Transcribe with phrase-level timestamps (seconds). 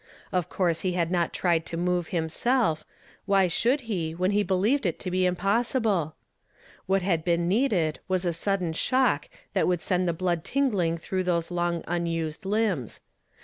[0.31, 2.83] Of course he had not tried to move liimself;
[3.27, 6.15] why should he, when he believed it to be impossible?
[6.87, 11.25] What had been needed was a sudden shock that would send the blood tingling through
[11.25, 13.01] those long unused limbs.